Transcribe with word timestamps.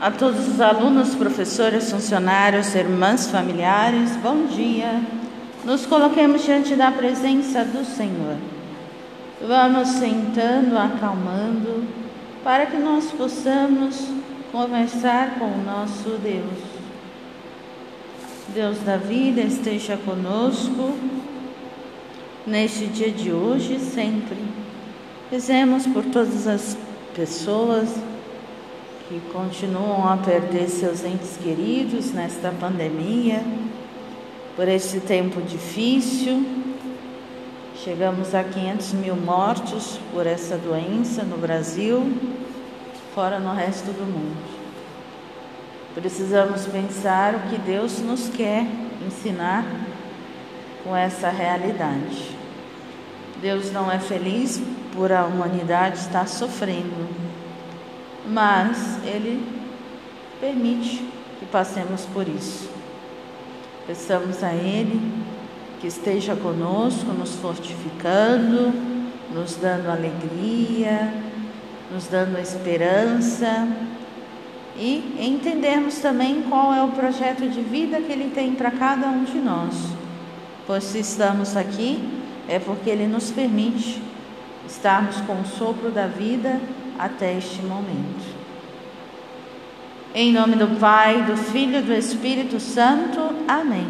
A 0.00 0.10
todos 0.10 0.48
os 0.48 0.60
alunos, 0.60 1.14
professores, 1.14 1.90
funcionários, 1.90 2.74
irmãs, 2.74 3.30
familiares, 3.30 4.16
bom 4.16 4.46
dia. 4.46 5.00
Nos 5.64 5.86
coloquemos 5.86 6.44
diante 6.44 6.74
da 6.74 6.90
presença 6.90 7.64
do 7.64 7.84
Senhor. 7.84 8.36
Vamos 9.40 9.88
sentando, 9.88 10.76
acalmando, 10.76 11.84
para 12.42 12.66
que 12.66 12.76
nós 12.76 13.12
possamos 13.12 14.08
conversar 14.50 15.38
com 15.38 15.46
o 15.46 15.64
nosso 15.64 16.18
Deus. 16.22 16.58
Deus 18.48 18.78
da 18.80 18.96
vida 18.96 19.40
esteja 19.42 19.96
conosco 19.96 20.92
neste 22.44 22.86
dia 22.86 23.10
de 23.10 23.32
hoje 23.32 23.76
e 23.76 23.80
sempre. 23.80 24.38
Rezemos 25.30 25.86
por 25.86 26.04
todas 26.04 26.46
as 26.48 26.76
pessoas 27.14 27.88
que 29.14 29.20
continuam 29.32 30.08
a 30.08 30.16
perder 30.16 30.68
seus 30.68 31.04
entes 31.04 31.36
queridos 31.36 32.10
nesta 32.10 32.50
pandemia, 32.50 33.44
por 34.56 34.66
esse 34.66 34.98
tempo 34.98 35.40
difícil. 35.40 36.44
Chegamos 37.76 38.34
a 38.34 38.42
500 38.42 38.94
mil 38.94 39.14
mortos 39.14 40.00
por 40.12 40.26
essa 40.26 40.56
doença 40.56 41.22
no 41.22 41.38
Brasil, 41.38 42.12
fora 43.14 43.38
no 43.38 43.54
resto 43.54 43.92
do 43.92 44.04
mundo. 44.04 44.36
Precisamos 45.94 46.66
pensar 46.66 47.36
o 47.36 47.40
que 47.50 47.58
Deus 47.58 48.00
nos 48.00 48.28
quer 48.30 48.66
ensinar 49.06 49.64
com 50.82 50.96
essa 50.96 51.28
realidade. 51.28 52.36
Deus 53.40 53.70
não 53.70 53.92
é 53.92 54.00
feliz 54.00 54.60
por 54.92 55.12
a 55.12 55.24
humanidade 55.24 55.98
estar 55.98 56.26
sofrendo, 56.26 57.23
mas 58.26 58.98
Ele 59.04 59.44
permite 60.40 61.04
que 61.38 61.46
passemos 61.46 62.02
por 62.12 62.26
isso. 62.28 62.68
Peçamos 63.86 64.42
a 64.42 64.52
Ele 64.52 65.00
que 65.80 65.86
esteja 65.86 66.34
conosco, 66.34 67.12
nos 67.12 67.34
fortificando, 67.36 68.72
nos 69.32 69.56
dando 69.56 69.90
alegria, 69.90 71.12
nos 71.92 72.06
dando 72.06 72.38
esperança 72.38 73.68
e 74.76 75.16
entendermos 75.20 75.98
também 75.98 76.42
qual 76.42 76.72
é 76.72 76.82
o 76.82 76.88
projeto 76.88 77.48
de 77.48 77.60
vida 77.60 78.00
que 78.00 78.10
Ele 78.10 78.32
tem 78.34 78.54
para 78.54 78.70
cada 78.70 79.08
um 79.08 79.24
de 79.24 79.38
nós. 79.38 79.74
Pois 80.66 80.84
se 80.84 80.98
estamos 81.00 81.56
aqui, 81.56 82.02
é 82.48 82.58
porque 82.58 82.88
Ele 82.88 83.06
nos 83.06 83.30
permite 83.30 84.02
estarmos 84.66 85.20
com 85.22 85.40
o 85.40 85.46
sopro 85.46 85.90
da 85.90 86.06
vida 86.06 86.58
até 86.98 87.36
este 87.36 87.62
momento. 87.62 88.24
Em 90.14 90.32
nome 90.32 90.56
do 90.56 90.78
Pai, 90.78 91.22
do 91.22 91.36
Filho 91.36 91.78
e 91.78 91.82
do 91.82 91.92
Espírito 91.92 92.60
Santo. 92.60 93.20
Amém. 93.48 93.86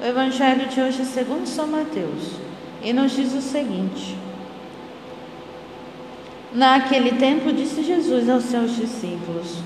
O 0.00 0.04
Evangelho 0.04 0.68
de 0.68 0.80
hoje 0.80 1.02
é 1.02 1.04
segundo 1.04 1.46
São 1.46 1.66
Mateus 1.66 2.32
e 2.82 2.92
nos 2.92 3.12
diz 3.12 3.32
o 3.32 3.40
seguinte: 3.40 4.16
Naquele 6.52 7.12
tempo 7.12 7.52
disse 7.52 7.82
Jesus 7.82 8.28
aos 8.28 8.44
seus 8.44 8.76
discípulos: 8.76 9.58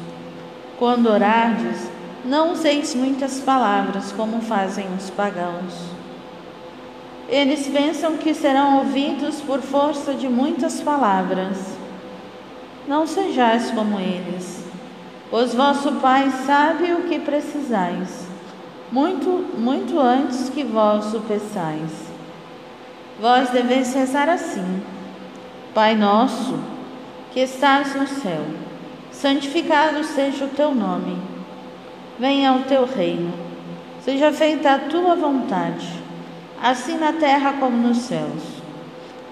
Quando 0.78 1.08
orardes, 1.08 1.90
não 2.24 2.52
useis 2.52 2.94
muitas 2.94 3.40
palavras 3.40 4.12
como 4.12 4.40
fazem 4.40 4.86
os 4.96 5.10
pagãos 5.10 5.96
eles 7.28 7.66
pensam 7.66 8.16
que 8.16 8.32
serão 8.32 8.78
ouvidos 8.78 9.40
por 9.40 9.60
força 9.60 10.14
de 10.14 10.28
muitas 10.28 10.80
palavras. 10.80 11.75
Não 12.86 13.06
sejais 13.06 13.70
como 13.70 13.98
eles, 13.98 14.64
pois 15.30 15.54
vosso 15.54 15.92
Pai 15.94 16.30
sabe 16.46 16.92
o 16.92 17.02
que 17.02 17.18
precisais, 17.18 18.26
muito, 18.90 19.28
muito 19.58 19.98
antes 19.98 20.48
que 20.48 20.62
vós 20.62 21.12
o 21.14 21.20
peçais. 21.20 21.90
Vós 23.20 23.50
deveis 23.50 23.92
rezar 23.94 24.28
assim: 24.28 24.82
Pai 25.74 25.96
nosso, 25.96 26.58
que 27.32 27.40
estás 27.40 27.94
no 27.94 28.06
céu, 28.06 28.44
santificado 29.10 30.04
seja 30.04 30.44
o 30.44 30.48
teu 30.48 30.74
nome. 30.74 31.18
Venha 32.18 32.52
o 32.52 32.62
teu 32.62 32.86
reino. 32.86 33.32
Seja 34.00 34.32
feita 34.32 34.72
a 34.72 34.78
tua 34.78 35.16
vontade 35.16 36.06
assim 36.62 36.96
na 36.96 37.12
terra 37.12 37.54
como 37.54 37.76
nos 37.76 37.98
céus. 37.98 38.42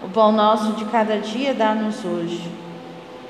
O 0.03 0.09
pão 0.09 0.33
nosso 0.33 0.73
de 0.73 0.85
cada 0.87 1.19
dia 1.19 1.55
dá-nos 1.55 2.05
hoje. 2.05 2.64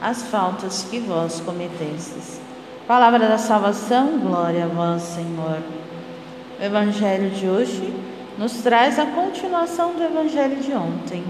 as 0.00 0.22
faltas 0.22 0.86
que 0.88 1.00
vós 1.00 1.40
cometestes. 1.40 2.40
Palavra 2.86 3.28
da 3.28 3.38
salvação, 3.38 4.18
glória 4.18 4.64
a 4.64 4.68
vós, 4.68 5.02
Senhor. 5.02 5.60
O 6.58 6.62
Evangelho 6.62 7.30
de 7.30 7.46
hoje 7.46 7.94
nos 8.38 8.54
traz 8.62 8.98
a 8.98 9.06
continuação 9.06 9.94
do 9.94 10.02
Evangelho 10.02 10.56
de 10.56 10.72
ontem. 10.72 11.24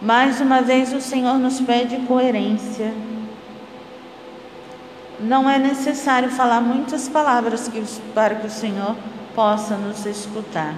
Mais 0.00 0.40
uma 0.40 0.62
vez 0.62 0.92
o 0.92 1.00
Senhor 1.00 1.38
nos 1.38 1.60
pede 1.60 1.96
coerência. 2.06 2.94
Não 5.18 5.48
é 5.48 5.58
necessário 5.58 6.30
falar 6.30 6.60
muitas 6.60 7.08
palavras 7.08 7.70
para 8.14 8.36
que 8.36 8.46
o 8.46 8.50
Senhor 8.50 8.94
possa 9.34 9.76
nos 9.76 10.06
escutar. 10.06 10.74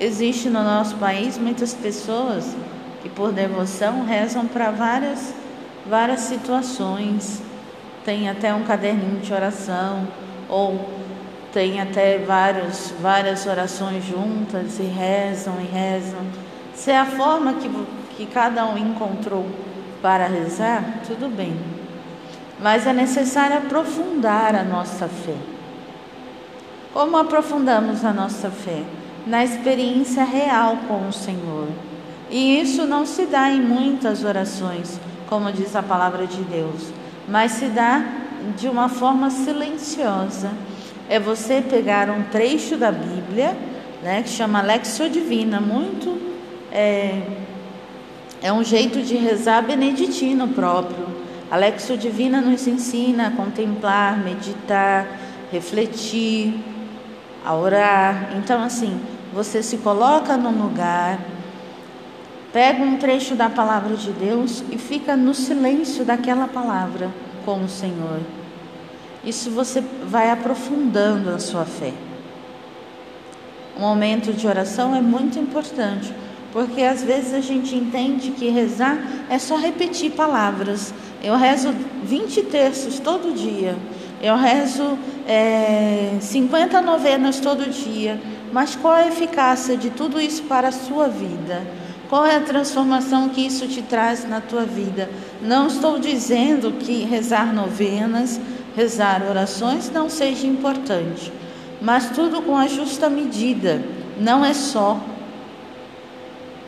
Existe 0.00 0.50
no 0.50 0.64
nosso 0.64 0.96
país 0.96 1.38
muitas 1.38 1.74
pessoas 1.74 2.56
que 3.02 3.08
por 3.08 3.32
devoção 3.32 4.04
rezam 4.04 4.46
para 4.46 4.70
várias 4.70 5.41
várias 5.88 6.20
situações. 6.20 7.42
Tem 8.04 8.28
até 8.28 8.52
um 8.52 8.64
caderninho 8.64 9.20
de 9.20 9.32
oração 9.32 10.06
ou 10.48 10.88
tem 11.52 11.80
até 11.80 12.18
vários, 12.18 12.92
várias 13.00 13.46
orações 13.46 14.04
juntas 14.04 14.78
e 14.78 14.82
rezam 14.82 15.54
e 15.60 15.64
rezam. 15.64 16.20
Se 16.74 16.90
é 16.90 16.98
a 16.98 17.06
forma 17.06 17.54
que, 17.54 17.70
que 18.16 18.26
cada 18.26 18.64
um 18.66 18.76
encontrou 18.76 19.46
para 20.00 20.26
rezar, 20.26 20.82
tudo 21.06 21.28
bem. 21.28 21.56
Mas 22.60 22.86
é 22.86 22.92
necessário 22.92 23.58
aprofundar 23.58 24.54
a 24.54 24.64
nossa 24.64 25.06
fé. 25.06 25.34
Como 26.92 27.16
aprofundamos 27.16 28.04
a 28.04 28.12
nossa 28.12 28.50
fé? 28.50 28.82
na 29.26 29.44
experiência 29.44 30.24
real 30.24 30.78
com 30.88 31.08
o 31.08 31.12
Senhor. 31.12 31.68
E 32.30 32.60
isso 32.60 32.86
não 32.86 33.04
se 33.04 33.26
dá 33.26 33.50
em 33.50 33.60
muitas 33.60 34.24
orações, 34.24 34.98
como 35.32 35.50
diz 35.50 35.74
a 35.74 35.82
palavra 35.82 36.26
de 36.26 36.42
Deus, 36.42 36.92
mas 37.26 37.52
se 37.52 37.64
dá 37.64 38.04
de 38.54 38.68
uma 38.68 38.90
forma 38.90 39.30
silenciosa. 39.30 40.50
É 41.08 41.18
você 41.18 41.62
pegar 41.62 42.10
um 42.10 42.24
trecho 42.24 42.76
da 42.76 42.92
Bíblia, 42.92 43.56
né, 44.02 44.22
que 44.22 44.28
chama 44.28 44.60
Lexio 44.60 45.08
Divina, 45.08 45.58
muito 45.58 46.20
é, 46.70 47.22
é 48.42 48.52
um 48.52 48.62
jeito 48.62 49.00
de 49.00 49.16
rezar 49.16 49.62
beneditino 49.62 50.48
próprio. 50.48 51.06
A 51.50 51.56
Lexio 51.56 51.96
Divina 51.96 52.42
nos 52.42 52.66
ensina 52.66 53.28
a 53.28 53.30
contemplar, 53.30 54.18
meditar, 54.18 55.18
refletir, 55.50 56.62
a 57.42 57.54
orar. 57.54 58.34
Então, 58.36 58.62
assim, 58.62 59.00
você 59.32 59.62
se 59.62 59.78
coloca 59.78 60.36
num 60.36 60.62
lugar, 60.62 61.18
pega 62.52 62.82
um 62.82 62.96
trecho 62.98 63.34
da 63.34 63.48
palavra 63.48 63.96
de 63.96 64.12
Deus 64.12 64.62
e 64.70 64.76
fica 64.76 65.16
no 65.16 65.34
silêncio 65.34 66.04
daquela 66.04 66.46
palavra 66.46 67.10
com 67.44 67.64
o 67.64 67.68
Senhor. 67.68 68.20
Isso 69.24 69.50
você 69.50 69.82
vai 70.04 70.30
aprofundando 70.30 71.30
a 71.30 71.38
sua 71.38 71.64
fé. 71.64 71.92
O 73.76 73.80
momento 73.80 74.32
de 74.32 74.46
oração 74.46 74.94
é 74.94 75.00
muito 75.00 75.38
importante, 75.38 76.12
porque 76.52 76.82
às 76.82 77.02
vezes 77.02 77.32
a 77.32 77.40
gente 77.40 77.74
entende 77.74 78.32
que 78.32 78.50
rezar 78.50 78.98
é 79.30 79.38
só 79.38 79.56
repetir 79.56 80.12
palavras. 80.12 80.92
Eu 81.22 81.36
rezo 81.36 81.74
20 82.02 82.42
terços 82.42 82.98
todo 82.98 83.34
dia, 83.34 83.76
eu 84.20 84.36
rezo 84.36 84.98
é, 85.26 86.18
50 86.20 86.82
novenas 86.82 87.40
todo 87.40 87.70
dia. 87.70 88.20
Mas 88.52 88.76
qual 88.76 88.92
a 88.92 89.08
eficácia 89.08 89.78
de 89.78 89.88
tudo 89.88 90.20
isso 90.20 90.42
para 90.42 90.68
a 90.68 90.72
sua 90.72 91.08
vida? 91.08 91.66
Qual 92.12 92.26
é 92.26 92.36
a 92.36 92.42
transformação 92.42 93.30
que 93.30 93.40
isso 93.40 93.66
te 93.66 93.80
traz 93.80 94.28
na 94.28 94.38
tua 94.38 94.66
vida? 94.66 95.08
Não 95.40 95.66
estou 95.66 95.98
dizendo 95.98 96.72
que 96.72 97.04
rezar 97.04 97.54
novenas, 97.54 98.38
rezar 98.76 99.22
orações 99.22 99.90
não 99.90 100.10
seja 100.10 100.46
importante, 100.46 101.32
mas 101.80 102.10
tudo 102.10 102.42
com 102.42 102.54
a 102.54 102.66
justa 102.66 103.08
medida, 103.08 103.82
não 104.20 104.44
é 104.44 104.52
só. 104.52 105.00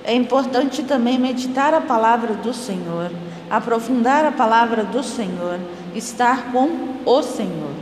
É 0.02 0.14
importante 0.14 0.82
também 0.82 1.18
meditar 1.18 1.74
a 1.74 1.80
palavra 1.82 2.32
do 2.32 2.54
Senhor, 2.54 3.10
aprofundar 3.50 4.24
a 4.24 4.32
palavra 4.32 4.82
do 4.82 5.02
Senhor, 5.02 5.60
estar 5.94 6.52
com 6.52 6.70
o 7.04 7.22
Senhor. 7.22 7.74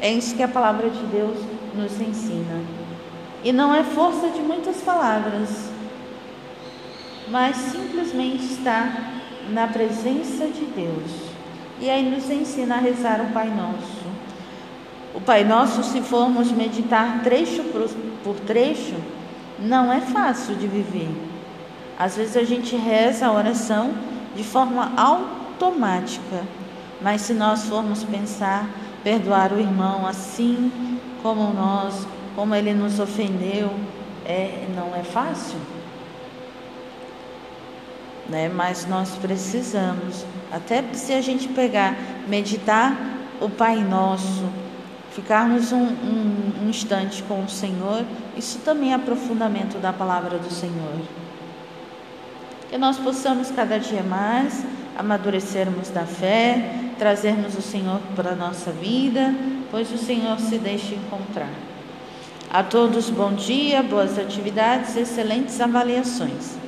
É 0.00 0.12
isso 0.12 0.36
que 0.36 0.42
a 0.44 0.46
palavra 0.46 0.88
de 0.88 1.04
Deus 1.06 1.36
nos 1.74 2.00
ensina. 2.00 2.60
E 3.42 3.52
não 3.52 3.74
é 3.74 3.82
força 3.82 4.28
de 4.28 4.38
muitas 4.40 4.76
palavras 4.76 5.73
mas 7.28 7.56
simplesmente 7.56 8.44
está 8.44 9.12
na 9.50 9.66
presença 9.66 10.46
de 10.46 10.64
Deus. 10.66 11.10
E 11.80 11.90
aí 11.90 12.08
nos 12.08 12.30
ensina 12.30 12.76
a 12.76 12.78
rezar 12.78 13.20
o 13.20 13.32
Pai 13.32 13.48
Nosso. 13.48 14.04
O 15.14 15.20
Pai 15.20 15.44
Nosso, 15.44 15.82
se 15.82 16.00
formos 16.00 16.50
meditar 16.50 17.22
trecho 17.22 17.64
por 18.22 18.34
trecho, 18.40 18.94
não 19.58 19.92
é 19.92 20.00
fácil 20.00 20.54
de 20.56 20.66
viver. 20.66 21.10
Às 21.98 22.16
vezes 22.16 22.36
a 22.36 22.44
gente 22.44 22.76
reza 22.76 23.26
a 23.26 23.32
oração 23.32 23.92
de 24.34 24.42
forma 24.42 24.92
automática, 24.96 26.42
mas 27.00 27.22
se 27.22 27.34
nós 27.34 27.64
formos 27.64 28.02
pensar, 28.02 28.68
perdoar 29.02 29.52
o 29.52 29.60
irmão 29.60 30.06
assim 30.06 30.72
como 31.22 31.52
nós, 31.52 32.06
como 32.34 32.54
ele 32.54 32.74
nos 32.74 32.98
ofendeu, 32.98 33.70
é, 34.24 34.66
não 34.74 34.94
é 34.96 35.02
fácil 35.02 35.58
né? 38.28 38.48
Mas 38.48 38.86
nós 38.86 39.10
precisamos, 39.16 40.24
até 40.52 40.82
se 40.92 41.12
a 41.12 41.20
gente 41.20 41.48
pegar, 41.48 41.96
meditar 42.28 42.96
o 43.40 43.48
Pai 43.48 43.76
Nosso, 43.76 44.44
ficarmos 45.10 45.72
um, 45.72 45.82
um, 45.82 46.52
um 46.64 46.68
instante 46.68 47.22
com 47.22 47.44
o 47.44 47.48
Senhor, 47.48 48.04
isso 48.36 48.58
também 48.60 48.92
é 48.92 48.94
aprofundamento 48.94 49.78
da 49.78 49.92
palavra 49.92 50.38
do 50.38 50.52
Senhor. 50.52 51.00
Que 52.68 52.78
nós 52.78 52.98
possamos 52.98 53.50
cada 53.50 53.78
dia 53.78 54.02
mais 54.02 54.64
amadurecermos 54.96 55.90
da 55.90 56.04
fé, 56.04 56.72
trazermos 56.98 57.56
o 57.56 57.62
Senhor 57.62 58.00
para 58.14 58.30
a 58.30 58.36
nossa 58.36 58.70
vida, 58.70 59.34
pois 59.70 59.92
o 59.92 59.98
Senhor 59.98 60.38
se 60.38 60.58
deixa 60.58 60.94
encontrar. 60.94 61.50
A 62.50 62.62
todos 62.62 63.10
bom 63.10 63.32
dia, 63.32 63.82
boas 63.82 64.18
atividades, 64.18 64.96
excelentes 64.96 65.60
avaliações. 65.60 66.63